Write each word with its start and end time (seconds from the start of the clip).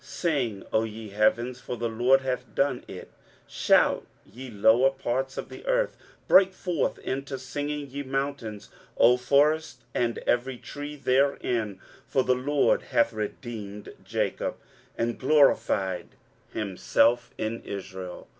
23:044:023 0.03 0.09
Sing, 0.09 0.63
O 0.73 0.83
ye 0.83 1.09
heavens; 1.09 1.59
for 1.59 1.77
the 1.77 1.87
LORD 1.87 2.21
hath 2.21 2.55
done 2.55 2.83
it: 2.87 3.11
shout, 3.45 4.07
ye 4.25 4.49
lower 4.49 4.89
parts 4.89 5.37
of 5.37 5.49
the 5.49 5.63
earth: 5.67 5.95
break 6.27 6.55
forth 6.55 6.97
into 6.97 7.37
singing, 7.37 7.87
ye 7.87 8.01
mountains, 8.01 8.69
O 8.97 9.15
forest, 9.15 9.83
and 9.93 10.17
every 10.25 10.57
tree 10.57 10.95
therein: 10.95 11.79
for 12.07 12.23
the 12.23 12.33
LORD 12.33 12.81
hath 12.81 13.13
redeemed 13.13 13.93
Jacob, 14.03 14.55
and 14.97 15.19
glorified 15.19 16.07
himself 16.51 17.29
in 17.37 17.61
Israel. 17.61 18.27